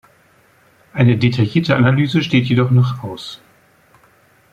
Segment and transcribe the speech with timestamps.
[0.93, 3.39] Eine detaillierte Analyse steht jedoch noch aus.